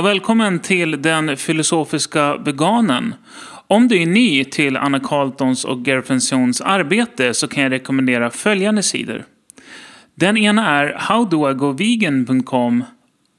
och 0.00 0.06
välkommen 0.06 0.58
till 0.58 1.02
Den 1.02 1.36
filosofiska 1.36 2.36
veganen. 2.36 3.14
Om 3.66 3.88
du 3.88 4.02
är 4.02 4.06
ny 4.06 4.44
till 4.44 4.76
Anna 4.76 5.00
Carltons 5.00 5.64
och 5.64 5.86
Gerfensons 5.86 6.60
arbete 6.60 7.34
så 7.34 7.48
kan 7.48 7.62
jag 7.62 7.72
rekommendera 7.72 8.30
följande 8.30 8.82
sidor. 8.82 9.24
Den 10.14 10.36
ena 10.36 10.68
är 10.68 10.98
howdoigovegan.com 11.08 12.84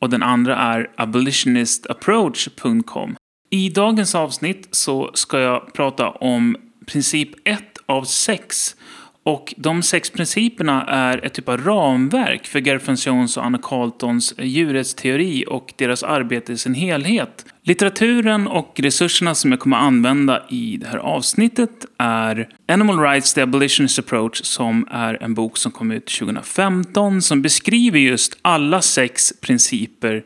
och 0.02 0.09
den 0.09 0.23
andra 0.23 0.58
är 0.58 0.89
abolitionistapproach.com. 0.98 3.16
I 3.50 3.70
dagens 3.70 4.16
avsnitt 4.16 4.67
så 4.72 5.12
ska 5.14 5.39
jag 5.39 5.73
prata 5.73 6.09
om 6.09 6.55
princip 6.88 7.30
1 7.44 7.64
av 7.86 8.03
6 8.03 8.75
och 9.23 9.53
de 9.57 9.84
sex 9.84 10.09
principerna 10.09 10.85
är 10.85 11.25
ett 11.25 11.34
typ 11.34 11.49
av 11.49 11.57
ramverk 11.57 12.48
för 12.48 12.59
Gerfens 12.59 13.38
och 13.38 13.45
Anna 13.45 13.57
Carltons 13.57 14.34
djurrättsteori 14.38 15.45
och 15.47 15.73
deras 15.77 16.03
arbete 16.03 16.53
i 16.53 16.57
sin 16.57 16.73
helhet. 16.73 17.45
Litteraturen 17.63 18.47
och 18.47 18.80
resurserna 18.80 19.35
som 19.35 19.52
jag 19.52 19.59
kommer 19.59 19.77
att 19.77 19.84
använda 19.84 20.44
i 20.49 20.77
det 20.77 20.88
här 20.88 20.97
avsnittet 20.97 21.85
är 21.97 22.49
Animal 22.67 22.99
Rights, 22.99 23.34
The 23.34 23.41
Abolitionist 23.41 23.99
Approach, 23.99 24.41
som 24.44 24.88
är 24.91 25.23
en 25.23 25.33
bok 25.33 25.58
som 25.58 25.72
kom 25.72 25.91
ut 25.91 26.06
2015, 26.06 27.22
som 27.22 27.41
beskriver 27.41 28.00
just 28.00 28.38
alla 28.41 28.81
sex 28.81 29.33
principer 29.41 30.23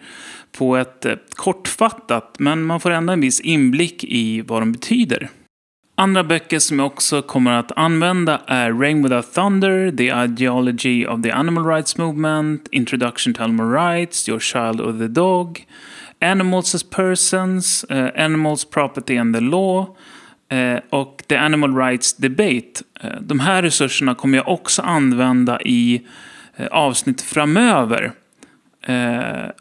på 0.58 0.78
ett 0.78 1.06
eh, 1.06 1.16
kortfattat, 1.30 2.36
men 2.40 2.64
man 2.64 2.80
får 2.80 2.92
ändå 2.92 3.14
en 3.14 3.22
viss 3.22 3.40
inblick 3.40 4.04
i 4.04 4.42
vad 4.42 4.62
de 4.62 4.72
betyder. 4.72 5.30
Andra 5.98 6.24
böcker 6.24 6.60
som 6.60 6.80
jag 6.80 6.86
också 6.86 7.22
kommer 7.22 7.52
att 7.52 7.72
använda 7.76 8.42
är 8.48 8.74
Rain 8.74 9.04
Without 9.04 9.34
Thunder, 9.34 9.92
The 9.92 10.24
Ideology 10.24 11.06
of 11.06 11.22
the 11.22 11.32
Animal 11.32 11.66
Rights 11.66 11.98
Movement, 11.98 12.68
Introduction 12.72 13.34
to 13.34 13.44
Animal 13.44 13.72
Rights, 13.72 14.30
Your 14.30 14.40
Child 14.40 14.82
or 14.82 15.00
the 15.00 15.08
Dog, 15.08 15.66
Animals 16.22 16.76
as 16.76 16.84
Persons, 16.84 17.86
uh, 17.92 18.10
Animals 18.16 18.66
Property 18.66 19.18
and 19.18 19.36
the 19.36 19.42
Law 19.42 19.96
uh, 20.54 20.80
och 20.90 21.24
The 21.28 21.36
Animal 21.36 21.76
Rights 21.76 22.14
Debate. 22.14 22.84
Uh, 23.04 23.22
de 23.22 23.40
här 23.40 23.62
resurserna 23.62 24.16
kommer 24.16 24.38
jag 24.38 24.48
också 24.48 24.82
använda 24.82 25.62
i 25.62 26.02
avsnitt 26.72 27.22
framöver. 27.22 28.12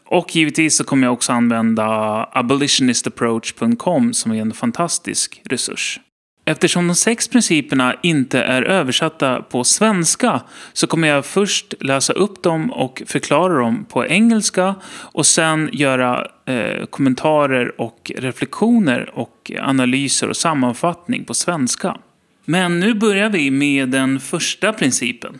och 0.05 0.37
givetvis 0.37 0.77
så 0.77 0.85
kommer 0.85 1.07
jag 1.07 1.13
också 1.13 1.33
använda 1.33 1.85
abolitionistapproach.com 2.33 4.13
som 4.13 4.33
är 4.33 4.41
en 4.41 4.53
fantastisk 4.53 5.43
resurs. 5.45 6.01
Eftersom 6.47 6.87
de 6.87 6.95
sex 6.95 7.29
principerna 7.29 7.95
inte 8.03 8.41
är 8.43 8.63
översatta 8.63 9.43
på 9.43 9.65
svenska 9.65 10.43
så 10.73 10.87
kommer 10.87 11.09
jag 11.09 11.27
först 11.27 11.75
läsa 11.81 12.13
upp 12.13 12.43
dem 12.43 12.73
och 12.73 13.03
förklara 13.07 13.59
dem 13.59 13.85
på 13.89 14.07
engelska 14.07 14.75
och 14.87 15.27
sen 15.27 15.71
göra 15.73 16.27
eh, 16.47 16.87
kommentarer 16.87 17.81
och 17.81 18.13
reflektioner 18.17 19.11
och 19.19 19.53
analyser 19.61 20.29
och 20.29 20.37
sammanfattning 20.37 21.25
på 21.25 21.35
svenska. 21.35 21.97
Men 22.45 22.81
nu 22.81 22.95
börjar 22.95 23.31
vi 23.31 23.51
med 23.51 23.89
den 23.89 24.21
första 24.21 24.73
principen. 24.73 25.39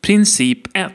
Princip 0.00 0.76
1. 0.76 0.92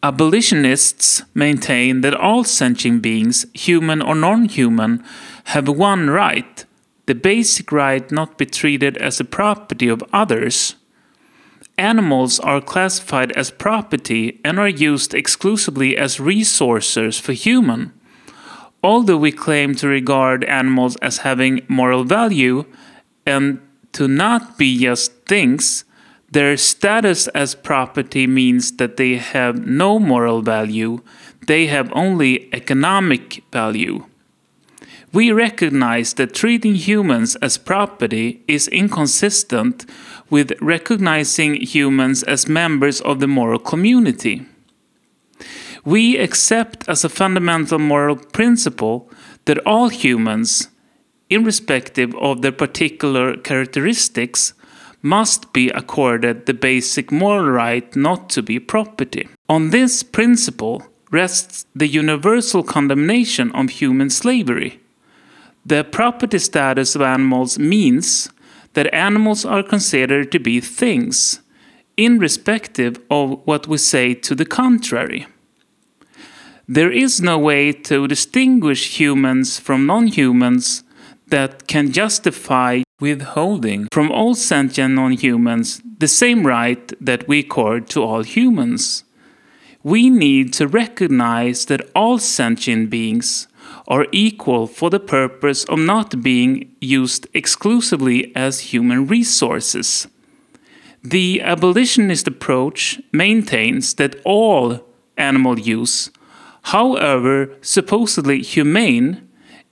Abolitionists 0.00 1.24
maintain 1.32 2.02
that 2.02 2.14
all 2.14 2.44
sentient 2.44 3.02
beings, 3.02 3.46
human 3.66 4.02
or 4.02 4.14
non-human, 4.14 4.98
have 5.44 5.72
one 5.72 6.12
right 6.12 6.66
the 7.10 7.14
basic 7.16 7.72
right 7.72 8.12
not 8.12 8.38
be 8.38 8.46
treated 8.46 8.96
as 8.98 9.18
a 9.18 9.24
property 9.24 9.88
of 9.88 10.00
others. 10.12 10.76
Animals 11.76 12.38
are 12.38 12.60
classified 12.60 13.32
as 13.32 13.50
property 13.50 14.38
and 14.44 14.60
are 14.60 14.68
used 14.68 15.12
exclusively 15.12 15.96
as 15.96 16.20
resources 16.20 17.18
for 17.18 17.32
human. 17.32 17.92
Although 18.84 19.16
we 19.16 19.32
claim 19.32 19.74
to 19.74 19.88
regard 19.88 20.44
animals 20.44 20.94
as 21.02 21.26
having 21.26 21.66
moral 21.66 22.04
value 22.04 22.64
and 23.26 23.58
to 23.94 24.06
not 24.06 24.56
be 24.56 24.78
just 24.78 25.10
things, 25.26 25.82
their 26.30 26.56
status 26.56 27.26
as 27.34 27.56
property 27.56 28.28
means 28.28 28.76
that 28.76 28.98
they 28.98 29.16
have 29.16 29.66
no 29.66 29.98
moral 29.98 30.42
value, 30.42 31.02
they 31.48 31.66
have 31.66 31.90
only 31.92 32.48
economic 32.54 33.42
value. 33.50 34.06
We 35.12 35.32
recognize 35.32 36.14
that 36.14 36.34
treating 36.34 36.76
humans 36.76 37.34
as 37.36 37.58
property 37.58 38.44
is 38.46 38.68
inconsistent 38.68 39.84
with 40.30 40.52
recognizing 40.60 41.54
humans 41.56 42.22
as 42.22 42.48
members 42.48 43.00
of 43.00 43.18
the 43.18 43.26
moral 43.26 43.58
community. 43.58 44.46
We 45.84 46.16
accept 46.16 46.88
as 46.88 47.04
a 47.04 47.08
fundamental 47.08 47.80
moral 47.80 48.16
principle 48.16 49.10
that 49.46 49.58
all 49.66 49.88
humans, 49.88 50.68
irrespective 51.28 52.14
of 52.14 52.42
their 52.42 52.52
particular 52.52 53.36
characteristics, 53.36 54.54
must 55.02 55.52
be 55.52 55.70
accorded 55.70 56.46
the 56.46 56.54
basic 56.54 57.10
moral 57.10 57.50
right 57.50 57.96
not 57.96 58.30
to 58.30 58.42
be 58.42 58.60
property. 58.60 59.28
On 59.48 59.70
this 59.70 60.04
principle 60.04 60.86
rests 61.10 61.66
the 61.74 61.88
universal 61.88 62.62
condemnation 62.62 63.50
of 63.52 63.70
human 63.70 64.10
slavery. 64.10 64.79
The 65.64 65.84
property 65.84 66.38
status 66.38 66.94
of 66.94 67.02
animals 67.02 67.58
means 67.58 68.30
that 68.72 68.92
animals 68.94 69.44
are 69.44 69.62
considered 69.62 70.32
to 70.32 70.38
be 70.38 70.60
things, 70.60 71.40
irrespective 71.96 73.00
of 73.10 73.40
what 73.44 73.66
we 73.66 73.78
say 73.78 74.14
to 74.14 74.34
the 74.34 74.46
contrary. 74.46 75.26
There 76.68 76.92
is 76.92 77.20
no 77.20 77.36
way 77.36 77.72
to 77.72 78.06
distinguish 78.06 79.00
humans 79.00 79.58
from 79.58 79.86
non 79.86 80.06
humans 80.06 80.84
that 81.26 81.66
can 81.66 81.90
justify 81.92 82.82
withholding 83.00 83.88
from 83.92 84.10
all 84.12 84.34
sentient 84.34 84.94
non 84.94 85.12
humans 85.12 85.82
the 85.98 86.08
same 86.08 86.46
right 86.46 86.92
that 87.00 87.26
we 87.26 87.40
accord 87.40 87.88
to 87.88 88.02
all 88.02 88.22
humans. 88.22 89.04
We 89.82 90.10
need 90.10 90.52
to 90.54 90.68
recognize 90.68 91.66
that 91.66 91.90
all 91.94 92.18
sentient 92.18 92.88
beings 92.90 93.48
are 93.90 94.06
equal 94.12 94.66
for 94.68 94.88
the 94.90 95.00
purpose 95.00 95.64
of 95.64 95.78
not 95.78 96.22
being 96.22 96.70
used 96.80 97.26
exclusively 97.32 98.32
as 98.36 98.72
human 98.72 99.06
resources. 99.06 100.08
The 101.02 101.40
abolitionist 101.42 102.28
approach 102.28 103.00
maintains 103.12 103.94
that 103.94 104.14
all 104.24 104.78
animal 105.16 105.58
use, 105.58 106.10
however 106.62 107.48
supposedly 107.62 108.42
humane, 108.42 109.16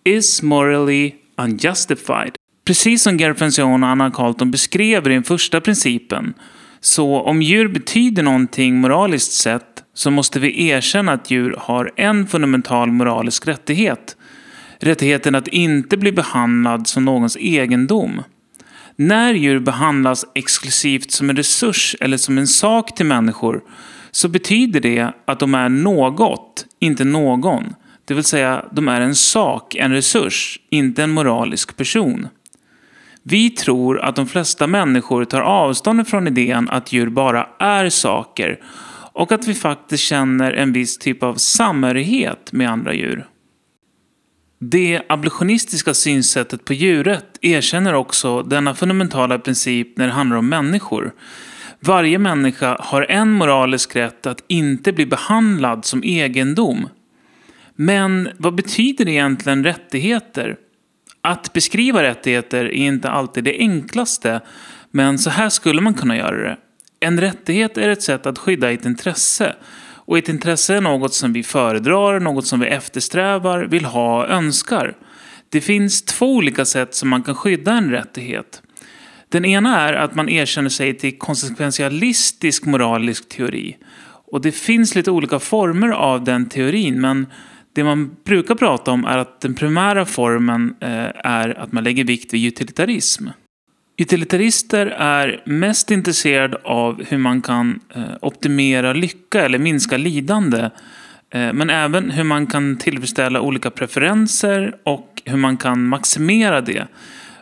is 0.04 0.42
morally 0.42 1.16
unjustified. 1.36 2.36
Precis 2.64 3.02
som 3.02 3.18
Gerfension 3.18 3.82
och 3.82 3.88
Anna 3.88 4.10
Carlton 4.10 4.50
beskrev 4.50 5.06
i 5.06 5.10
den 5.10 5.24
första 5.24 5.60
principen, 5.60 6.34
så 6.80 7.20
om 7.20 7.42
djur 7.42 7.68
betyder 7.68 8.22
någonting 8.22 8.80
moraliskt 8.80 9.32
sett 9.32 9.77
så 9.98 10.10
måste 10.10 10.40
vi 10.40 10.68
erkänna 10.68 11.12
att 11.12 11.30
djur 11.30 11.54
har 11.58 11.92
en 11.96 12.26
fundamental 12.26 12.92
moralisk 12.92 13.48
rättighet. 13.48 14.16
Rättigheten 14.78 15.34
att 15.34 15.48
inte 15.48 15.96
bli 15.96 16.12
behandlad 16.12 16.86
som 16.86 17.04
någons 17.04 17.36
egendom. 17.36 18.22
När 18.96 19.34
djur 19.34 19.58
behandlas 19.58 20.24
exklusivt 20.34 21.10
som 21.10 21.30
en 21.30 21.36
resurs 21.36 21.96
eller 22.00 22.16
som 22.16 22.38
en 22.38 22.46
sak 22.46 22.94
till 22.94 23.06
människor 23.06 23.60
så 24.10 24.28
betyder 24.28 24.80
det 24.80 25.12
att 25.24 25.38
de 25.38 25.54
är 25.54 25.68
något, 25.68 26.66
inte 26.78 27.04
någon. 27.04 27.74
Det 28.04 28.14
vill 28.14 28.24
säga, 28.24 28.64
de 28.72 28.88
är 28.88 29.00
en 29.00 29.14
sak, 29.14 29.74
en 29.74 29.92
resurs, 29.92 30.60
inte 30.70 31.02
en 31.02 31.10
moralisk 31.10 31.76
person. 31.76 32.28
Vi 33.22 33.50
tror 33.50 34.00
att 34.00 34.16
de 34.16 34.26
flesta 34.26 34.66
människor 34.66 35.24
tar 35.24 35.40
avstånd 35.40 36.08
från 36.08 36.28
idén 36.28 36.68
att 36.70 36.92
djur 36.92 37.08
bara 37.08 37.48
är 37.58 37.88
saker 37.88 38.58
och 39.18 39.32
att 39.32 39.48
vi 39.48 39.54
faktiskt 39.54 40.02
känner 40.02 40.52
en 40.52 40.72
viss 40.72 40.98
typ 40.98 41.22
av 41.22 41.34
samhörighet 41.34 42.52
med 42.52 42.70
andra 42.70 42.94
djur. 42.94 43.26
Det 44.60 45.02
abolitionistiska 45.08 45.94
synsättet 45.94 46.64
på 46.64 46.74
djuret 46.74 47.38
erkänner 47.40 47.94
också 47.94 48.42
denna 48.42 48.74
fundamentala 48.74 49.38
princip 49.38 49.96
när 49.96 50.06
det 50.06 50.12
handlar 50.12 50.36
om 50.36 50.48
människor. 50.48 51.12
Varje 51.80 52.18
människa 52.18 52.76
har 52.80 53.06
en 53.10 53.32
moralisk 53.32 53.96
rätt 53.96 54.26
att 54.26 54.44
inte 54.46 54.92
bli 54.92 55.06
behandlad 55.06 55.84
som 55.84 56.02
egendom. 56.04 56.88
Men 57.74 58.28
vad 58.36 58.54
betyder 58.54 59.08
egentligen 59.08 59.64
rättigheter? 59.64 60.56
Att 61.20 61.52
beskriva 61.52 62.02
rättigheter 62.02 62.64
är 62.64 62.70
inte 62.70 63.10
alltid 63.10 63.44
det 63.44 63.58
enklaste, 63.58 64.40
men 64.90 65.18
så 65.18 65.30
här 65.30 65.48
skulle 65.48 65.80
man 65.80 65.94
kunna 65.94 66.16
göra 66.16 66.48
det. 66.48 66.56
En 67.00 67.20
rättighet 67.20 67.78
är 67.78 67.88
ett 67.88 68.02
sätt 68.02 68.26
att 68.26 68.38
skydda 68.38 68.72
ett 68.72 68.84
intresse. 68.84 69.54
Och 70.08 70.18
ett 70.18 70.28
intresse 70.28 70.74
är 70.74 70.80
något 70.80 71.14
som 71.14 71.32
vi 71.32 71.42
föredrar, 71.42 72.20
något 72.20 72.46
som 72.46 72.60
vi 72.60 72.66
eftersträvar, 72.66 73.64
vill 73.64 73.84
ha 73.84 74.24
och 74.24 74.30
önskar. 74.30 74.96
Det 75.48 75.60
finns 75.60 76.02
två 76.02 76.34
olika 76.34 76.64
sätt 76.64 76.94
som 76.94 77.08
man 77.08 77.22
kan 77.22 77.34
skydda 77.34 77.72
en 77.72 77.90
rättighet. 77.90 78.62
Den 79.28 79.44
ena 79.44 79.80
är 79.80 79.92
att 79.92 80.14
man 80.14 80.28
erkänner 80.28 80.68
sig 80.68 80.94
till 80.94 81.18
konsekventialistisk 81.18 82.64
moralisk 82.64 83.28
teori. 83.28 83.76
Och 84.32 84.40
det 84.40 84.52
finns 84.52 84.94
lite 84.94 85.10
olika 85.10 85.38
former 85.38 85.88
av 85.88 86.24
den 86.24 86.48
teorin, 86.48 87.00
men 87.00 87.26
Det 87.72 87.84
man 87.84 88.16
brukar 88.24 88.54
prata 88.54 88.90
om 88.90 89.04
är 89.04 89.18
att 89.18 89.40
den 89.40 89.54
primära 89.54 90.04
formen 90.04 90.74
eh, 90.80 91.10
är 91.14 91.58
att 91.58 91.72
man 91.72 91.84
lägger 91.84 92.04
vikt 92.04 92.34
vid 92.34 92.46
utilitarism. 92.46 93.28
Utilitarister 94.00 94.86
är 94.86 95.42
mest 95.44 95.90
intresserade 95.90 96.56
av 96.64 97.04
hur 97.04 97.18
man 97.18 97.42
kan 97.42 97.80
eh, 97.94 98.02
optimera 98.20 98.92
lycka 98.92 99.44
eller 99.44 99.58
minska 99.58 99.96
lidande. 99.96 100.70
Eh, 101.30 101.52
men 101.52 101.70
även 101.70 102.10
hur 102.10 102.24
man 102.24 102.46
kan 102.46 102.76
tillfredsställa 102.76 103.40
olika 103.40 103.70
preferenser 103.70 104.74
och 104.82 105.22
hur 105.24 105.36
man 105.36 105.56
kan 105.56 105.86
maximera 105.86 106.60
det. 106.60 106.86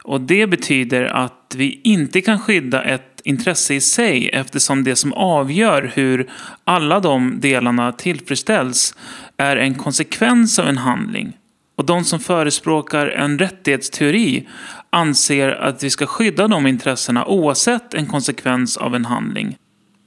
Och 0.03 0.21
det 0.21 0.47
betyder 0.47 1.05
att 1.05 1.55
vi 1.57 1.81
inte 1.85 2.21
kan 2.21 2.39
skydda 2.39 2.83
ett 2.83 3.21
intresse 3.25 3.75
i 3.75 3.81
sig 3.81 4.29
eftersom 4.29 4.85
det 4.85 4.97
som 4.97 5.13
avgör 5.13 5.91
hur 5.95 6.31
alla 6.65 7.01
de 7.01 7.41
delarna 7.41 7.93
tillfredsställs 7.93 8.95
är 9.37 9.57
en 9.57 9.75
konsekvens 9.75 10.59
av 10.59 10.69
en 10.69 10.79
handling. 10.79 11.37
Och 11.77 11.87
de 11.87 12.05
som 12.05 12.21
förespråkar 12.21 13.07
en 13.07 13.39
rättighetsteori 13.39 14.47
anser 14.91 15.49
att 15.49 15.83
vi 15.83 15.91
ska 15.91 16.07
skydda 16.07 16.49
de 16.49 16.67
intressena 16.67 17.27
oavsett 17.27 17.95
en 17.95 18.07
konsekvens 18.07 18.77
av 18.77 18.95
en 18.95 19.05
handling. 19.05 19.57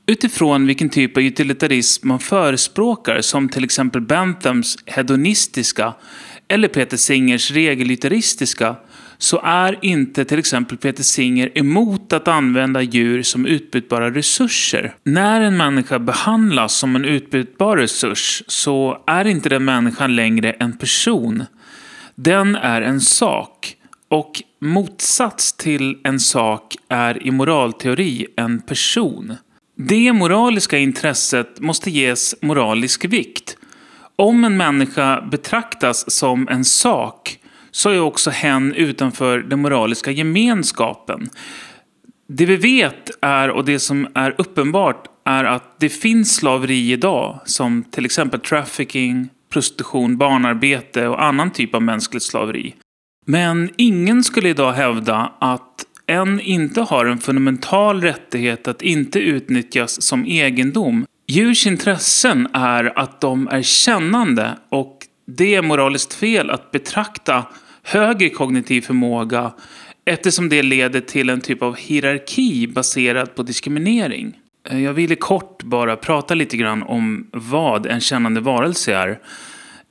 Utifrån 0.08 0.68
vilken 0.68 0.90
typ 0.90 1.18
av 1.18 1.24
utilitarism 1.24 2.08
man 2.08 2.20
förespråkar, 2.20 3.22
som 3.22 3.50
till 3.50 3.64
exempel 3.64 4.02
Benthams 4.02 4.78
hedonistiska 4.86 5.94
eller 6.48 6.68
Peter 6.68 6.98
Singers 6.98 7.52
regelytaristiska 7.52 8.76
så 9.18 9.42
är 9.44 9.80
inte 9.82 10.26
till 10.26 10.40
exempel 10.40 10.78
Peter 10.78 11.04
Singer 11.04 11.58
emot 11.58 12.14
att 12.14 12.28
använda 12.28 12.82
djur 12.82 13.24
som 13.24 13.46
utbytbara 13.46 14.12
resurser. 14.12 14.96
När 15.04 15.42
en 15.42 15.58
människa 15.58 16.00
behandlas 16.00 16.74
som 16.74 16.96
en 16.96 17.06
utbytbar 17.06 17.78
resurs 17.78 18.44
så 18.48 19.04
är 19.08 19.26
inte 19.26 19.50
den 19.50 19.66
människan 19.66 20.16
längre 20.16 20.52
en 20.52 20.78
person. 20.78 21.44
Den 22.16 22.56
är 22.56 22.82
en 22.82 23.02
sak. 23.02 23.76
Och 24.10 24.44
motsats 24.62 25.54
till 25.54 25.98
en 26.04 26.20
sak 26.20 26.76
är 26.90 27.28
i 27.28 27.32
moralteori 27.32 28.28
en 28.36 28.62
person. 28.62 29.36
Det 29.76 30.14
moraliska 30.14 30.78
intresset 30.78 31.60
måste 31.60 31.92
ges 31.92 32.36
moralisk 32.42 33.06
vikt. 33.06 33.58
Om 34.16 34.44
en 34.44 34.58
människa 34.58 35.22
betraktas 35.22 36.12
som 36.12 36.48
en 36.48 36.66
sak 36.66 37.40
så 37.72 37.90
är 37.90 38.00
också 38.00 38.30
hen 38.30 38.74
utanför 38.74 39.40
den 39.40 39.62
moraliska 39.62 40.12
gemenskapen. 40.12 41.30
Det 42.28 42.46
vi 42.46 42.56
vet 42.56 43.12
är, 43.22 43.50
och 43.50 43.66
det 43.66 43.80
som 43.80 44.08
är 44.16 44.36
uppenbart, 44.38 45.08
är 45.26 45.44
att 45.44 45.80
det 45.80 45.90
finns 45.90 46.36
slaveri 46.36 46.92
idag, 46.92 47.40
som 47.46 47.84
till 47.84 48.06
exempel 48.06 48.40
trafficking, 48.40 49.30
prostitution, 49.50 50.18
barnarbete 50.18 51.08
och 51.08 51.24
annan 51.24 51.52
typ 51.52 51.76
av 51.76 51.82
mänskligt 51.82 52.24
slaveri. 52.24 52.76
Men 53.30 53.70
ingen 53.78 54.24
skulle 54.24 54.50
idag 54.50 54.72
hävda 54.72 55.32
att 55.40 55.86
en 56.06 56.40
inte 56.40 56.82
har 56.82 57.06
en 57.06 57.18
fundamental 57.18 58.02
rättighet 58.02 58.68
att 58.68 58.82
inte 58.82 59.20
utnyttjas 59.20 60.02
som 60.02 60.26
egendom. 60.26 61.06
Djurs 61.28 61.68
intressen 61.68 62.48
är 62.54 63.00
att 63.00 63.22
de 63.22 63.48
är 63.48 63.62
kännande 63.62 64.58
och 64.70 64.98
det 65.28 65.56
är 65.56 65.62
moraliskt 65.62 66.14
fel 66.14 66.50
att 66.50 66.72
betrakta 66.72 67.46
högre 67.84 68.30
kognitiv 68.30 68.82
förmåga 68.82 69.52
eftersom 70.06 70.50
det 70.50 70.64
leder 70.64 71.02
till 71.02 71.30
en 71.30 71.42
typ 71.42 71.62
av 71.62 71.76
hierarki 71.76 72.68
baserad 72.68 73.36
på 73.36 73.44
diskriminering. 73.44 74.38
Eh, 74.70 74.84
jag 74.84 74.94
ville 74.94 75.16
kort 75.16 75.64
bara 75.64 75.96
prata 75.96 76.34
lite 76.34 76.58
grann 76.58 76.84
om 76.84 77.28
vad 77.34 77.86
en 77.86 78.02
kännande 78.02 78.42
varelse 78.42 78.94
är. 78.94 79.20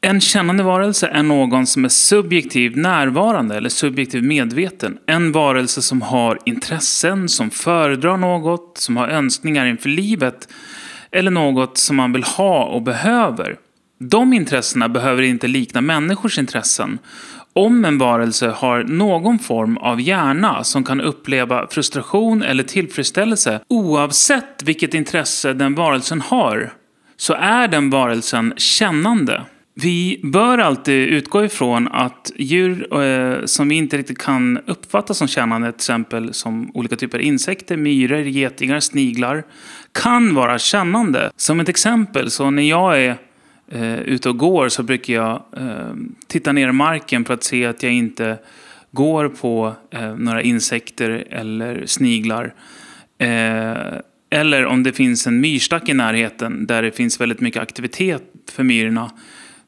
En 0.00 0.20
kännande 0.20 0.62
varelse 0.62 1.06
är 1.06 1.22
någon 1.22 1.66
som 1.66 1.84
är 1.84 1.88
subjektivt 1.88 2.76
närvarande 2.76 3.56
eller 3.56 3.68
subjektivt 3.68 4.24
medveten. 4.24 4.98
En 5.06 5.32
varelse 5.32 5.82
som 5.82 6.02
har 6.02 6.38
intressen, 6.44 7.28
som 7.28 7.50
föredrar 7.50 8.16
något, 8.16 8.78
som 8.78 8.96
har 8.96 9.08
önskningar 9.08 9.66
inför 9.66 9.88
livet 9.88 10.48
eller 11.10 11.30
något 11.30 11.78
som 11.78 11.96
man 11.96 12.12
vill 12.12 12.22
ha 12.24 12.64
och 12.64 12.82
behöver. 12.82 13.56
De 13.98 14.32
intressena 14.32 14.88
behöver 14.88 15.22
inte 15.22 15.46
likna 15.46 15.80
människors 15.80 16.38
intressen. 16.38 16.98
Om 17.52 17.84
en 17.84 17.98
varelse 17.98 18.48
har 18.48 18.82
någon 18.84 19.38
form 19.38 19.76
av 19.76 20.00
hjärna 20.00 20.64
som 20.64 20.84
kan 20.84 21.00
uppleva 21.00 21.66
frustration 21.70 22.42
eller 22.42 22.64
tillfredsställelse 22.64 23.60
oavsett 23.68 24.62
vilket 24.62 24.94
intresse 24.94 25.52
den 25.52 25.74
varelsen 25.74 26.20
har, 26.20 26.72
så 27.16 27.34
är 27.34 27.68
den 27.68 27.90
varelsen 27.90 28.54
kännande. 28.56 29.42
Vi 29.82 30.20
bör 30.22 30.58
alltid 30.58 31.08
utgå 31.08 31.44
ifrån 31.44 31.88
att 31.88 32.32
djur 32.36 33.02
eh, 33.02 33.44
som 33.44 33.68
vi 33.68 33.74
inte 33.74 33.96
riktigt 33.96 34.18
kan 34.18 34.58
uppfatta 34.66 35.14
som 35.14 35.28
kännande, 35.28 35.72
till 35.72 35.76
exempel 35.76 36.34
som 36.34 36.70
olika 36.74 36.96
typer 36.96 37.18
av 37.18 37.22
insekter, 37.22 37.76
myror, 37.76 38.20
getingar, 38.20 38.80
sniglar, 38.80 39.44
kan 39.92 40.34
vara 40.34 40.58
kännande. 40.58 41.30
Som 41.36 41.60
ett 41.60 41.68
exempel, 41.68 42.30
så 42.30 42.50
när 42.50 42.62
jag 42.62 43.02
är 43.02 43.16
eh, 43.72 43.98
ute 43.98 44.28
och 44.28 44.38
går 44.38 44.68
så 44.68 44.82
brukar 44.82 45.14
jag 45.14 45.42
eh, 45.56 45.94
titta 46.26 46.52
ner 46.52 46.68
i 46.68 46.72
marken 46.72 47.24
för 47.24 47.34
att 47.34 47.44
se 47.44 47.66
att 47.66 47.82
jag 47.82 47.92
inte 47.92 48.38
går 48.90 49.28
på 49.28 49.74
eh, 49.90 50.14
några 50.14 50.42
insekter 50.42 51.24
eller 51.30 51.86
sniglar. 51.86 52.54
Eh, 53.18 53.98
eller 54.30 54.66
om 54.66 54.82
det 54.82 54.92
finns 54.92 55.26
en 55.26 55.40
myrstack 55.40 55.88
i 55.88 55.94
närheten 55.94 56.66
där 56.66 56.82
det 56.82 56.90
finns 56.90 57.20
väldigt 57.20 57.40
mycket 57.40 57.62
aktivitet 57.62 58.22
för 58.50 58.62
myrorna 58.62 59.10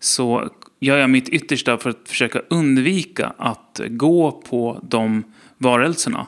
så 0.01 0.51
gör 0.81 0.99
jag 0.99 1.11
mitt 1.11 1.29
yttersta 1.29 1.79
för 1.79 1.91
att 1.91 2.09
försöka 2.09 2.41
undvika 2.49 3.33
att 3.39 3.81
gå 3.89 4.33
på 4.33 4.81
de 4.89 5.25
varelserna. 5.59 6.27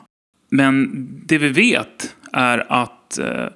Men 0.49 1.07
det 1.25 1.37
vi 1.37 1.49
vet 1.49 2.15
är 2.33 2.71
att 2.71 3.17
eh, 3.17 3.47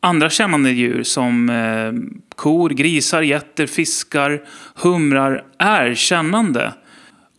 andra 0.00 0.30
kännande 0.30 0.70
djur 0.70 1.02
som 1.02 1.50
eh, 1.50 1.92
kor, 2.36 2.70
grisar, 2.70 3.22
getter, 3.22 3.66
fiskar, 3.66 4.42
humrar 4.74 5.44
är 5.58 5.94
kännande. 5.94 6.72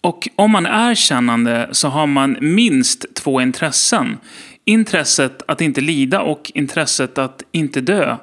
Och 0.01 0.29
om 0.35 0.51
man 0.51 0.65
är 0.65 0.95
kännande 0.95 1.69
så 1.71 1.87
har 1.87 2.07
man 2.07 2.37
minst 2.41 3.15
två 3.15 3.41
intressen. 3.41 4.17
Intresset 4.65 5.41
att 5.47 5.61
inte 5.61 5.81
lida 5.81 6.21
och 6.21 6.51
intresset 6.55 7.17
att 7.17 7.43
inte 7.51 7.81
dö. 7.81 8.17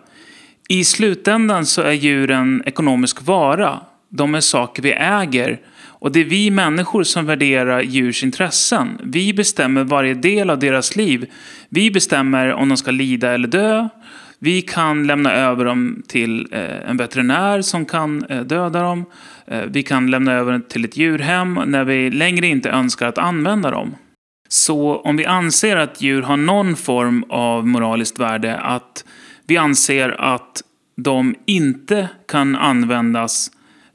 I 0.68 0.84
slutändan 0.84 1.66
så 1.66 1.82
är 1.82 1.92
djuren 1.92 2.62
ekonomisk 2.66 3.26
vara. 3.26 3.80
De 4.08 4.34
är 4.34 4.40
saker 4.40 4.82
vi 4.82 4.92
äger. 4.92 5.60
Och 5.84 6.12
det 6.12 6.20
är 6.20 6.24
vi 6.24 6.50
människor 6.50 7.02
som 7.02 7.26
värderar 7.26 7.80
djurs 7.82 8.24
intressen. 8.24 8.98
Vi 9.02 9.34
bestämmer 9.34 9.84
varje 9.84 10.14
del 10.14 10.50
av 10.50 10.58
deras 10.58 10.96
liv. 10.96 11.30
Vi 11.68 11.90
bestämmer 11.90 12.52
om 12.52 12.68
de 12.68 12.76
ska 12.76 12.90
lida 12.90 13.32
eller 13.32 13.48
dö. 13.48 13.88
Vi 14.38 14.62
kan 14.62 15.06
lämna 15.06 15.32
över 15.32 15.64
dem 15.64 16.02
till 16.08 16.48
eh, 16.52 16.90
en 16.90 16.96
veterinär 16.96 17.62
som 17.62 17.84
kan 17.84 18.24
eh, 18.24 18.40
döda 18.40 18.82
dem. 18.82 19.04
Eh, 19.46 19.62
vi 19.62 19.82
kan 19.82 20.10
lämna 20.10 20.32
över 20.32 20.52
dem 20.52 20.62
till 20.68 20.84
ett 20.84 20.96
djurhem 20.96 21.60
när 21.66 21.84
vi 21.84 22.10
längre 22.10 22.46
inte 22.46 22.70
önskar 22.70 23.06
att 23.06 23.18
använda 23.18 23.70
dem. 23.70 23.94
Så 24.48 24.96
om 24.96 25.16
vi 25.16 25.26
anser 25.26 25.76
att 25.76 26.02
djur 26.02 26.22
har 26.22 26.36
någon 26.36 26.76
form 26.76 27.24
av 27.28 27.66
moraliskt 27.66 28.18
värde, 28.18 28.56
att 28.56 29.04
vi 29.46 29.56
anser 29.56 30.20
att 30.20 30.62
de 30.96 31.34
inte 31.46 32.08
kan 32.28 32.56
användas 32.56 33.50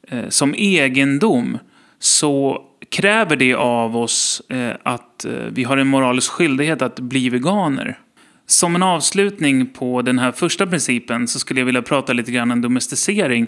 eh, 0.07 0.29
som 0.29 0.55
egendom 0.55 1.57
så 1.99 2.65
kräver 2.89 3.35
det 3.35 3.53
av 3.53 3.97
oss 3.97 4.41
eh, 4.49 4.75
att 4.83 5.25
eh, 5.25 5.31
vi 5.31 5.63
har 5.63 5.77
en 5.77 5.87
moralisk 5.87 6.31
skyldighet 6.31 6.81
att 6.81 6.99
bli 6.99 7.29
veganer. 7.29 7.99
Som 8.45 8.75
en 8.75 8.83
avslutning 8.83 9.65
på 9.65 10.01
den 10.01 10.19
här 10.19 10.31
första 10.31 10.67
principen 10.67 11.27
så 11.27 11.39
skulle 11.39 11.59
jag 11.59 11.65
vilja 11.65 11.81
prata 11.81 12.13
lite 12.13 12.31
grann 12.31 12.51
om 12.51 12.61
domesticering. 12.61 13.47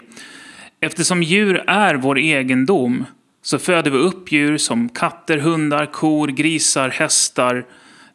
Eftersom 0.80 1.22
djur 1.22 1.62
är 1.66 1.94
vår 1.94 2.18
egendom 2.18 3.04
så 3.42 3.58
föder 3.58 3.90
vi 3.90 3.98
upp 3.98 4.32
djur 4.32 4.56
som 4.58 4.88
katter, 4.88 5.38
hundar, 5.38 5.86
kor, 5.86 6.28
grisar, 6.28 6.88
hästar 6.88 7.66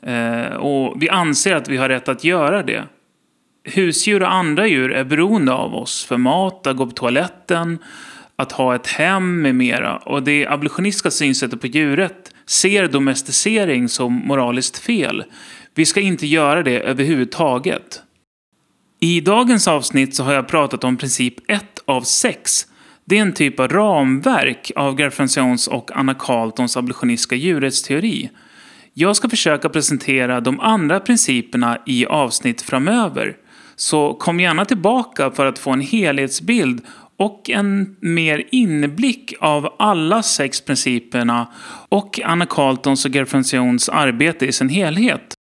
eh, 0.02 0.56
och 0.56 1.02
vi 1.02 1.10
anser 1.10 1.56
att 1.56 1.70
vi 1.70 1.78
har 1.78 1.90
rätt 1.90 2.10
att 2.10 2.24
göra 2.24 2.64
det. 2.64 2.84
Husdjur 3.70 4.22
och 4.22 4.34
andra 4.34 4.68
djur 4.68 4.92
är 4.92 5.04
beroende 5.04 5.54
av 5.54 5.76
oss 5.76 6.06
för 6.06 6.18
mat, 6.18 6.68
att 6.68 6.78
gå 6.78 6.86
på 6.86 6.92
toaletten, 6.92 7.80
att 8.36 8.52
ha 8.52 8.76
ett 8.76 8.88
hem 8.88 9.42
med 9.42 9.56
mera. 9.56 9.98
Och 9.98 10.24
det 10.24 10.48
abolitionistiska 10.48 11.12
synsättet 11.12 11.62
på 11.62 11.68
djuret 11.68 12.34
ser 12.46 12.88
domesticering 12.88 13.90
som 13.90 14.14
moraliskt 14.14 14.78
fel. 14.78 15.24
Vi 15.76 15.86
ska 15.86 16.02
inte 16.02 16.28
göra 16.28 16.64
det 16.64 16.80
överhuvudtaget. 16.80 18.02
I 19.00 19.22
dagens 19.22 19.68
avsnitt 19.68 20.16
så 20.16 20.24
har 20.24 20.34
jag 20.34 20.48
pratat 20.48 20.84
om 20.84 20.98
princip 20.98 21.34
1 21.48 21.64
av 21.86 22.02
6. 22.02 22.66
Det 23.06 23.18
är 23.18 23.22
en 23.22 23.34
typ 23.34 23.60
av 23.60 23.68
ramverk 23.68 24.72
av 24.76 24.96
Garfrancions 24.96 25.68
och 25.68 25.92
Anna 25.96 26.14
Carltons 26.14 26.78
abolitionistiska 26.78 27.36
djurrättsteori. 27.36 28.30
Jag 28.94 29.16
ska 29.16 29.30
försöka 29.30 29.70
presentera 29.70 30.42
de 30.42 30.60
andra 30.60 31.00
principerna 31.00 31.78
i 31.86 32.06
avsnitt 32.06 32.62
framöver. 32.62 33.36
Så 33.80 34.14
kom 34.14 34.40
gärna 34.40 34.66
tillbaka 34.66 35.32
för 35.32 35.46
att 35.46 35.60
få 35.60 35.72
en 35.72 35.82
helhetsbild 35.82 36.82
och 37.18 37.50
en 37.50 37.96
mer 38.00 38.44
inblick 38.52 39.34
av 39.40 39.76
alla 39.80 40.24
sex 40.24 40.62
principerna 40.62 41.48
och 41.90 42.20
Anna 42.24 42.46
Carltons 42.46 43.06
och 43.06 43.16
Gerfensions 43.16 43.90
arbete 43.90 44.46
i 44.46 44.52
sin 44.52 44.70
helhet. 44.70 45.34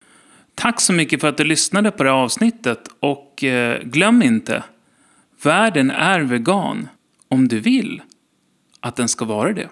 Tack 0.55 0.81
så 0.81 0.93
mycket 0.93 1.21
för 1.21 1.29
att 1.29 1.37
du 1.37 1.45
lyssnade 1.45 1.91
på 1.91 2.03
det 2.03 2.11
här 2.11 2.17
avsnittet 2.17 2.89
och 3.01 3.45
eh, 3.45 3.83
glöm 3.83 4.23
inte, 4.23 4.63
världen 5.43 5.91
är 5.91 6.21
vegan 6.21 6.89
om 7.29 7.49
du 7.49 7.61
vill 7.61 8.03
att 8.81 8.97
den 8.97 9.09
ska 9.09 9.25
vara 9.25 9.53
det. 9.53 9.69